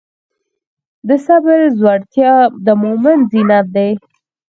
د 1.07 1.09
صبر 1.25 1.59
زړورتیا 1.77 2.33
د 2.65 2.67
مؤمن 2.81 3.17
زینت 3.31 3.67
دی. 3.75 3.91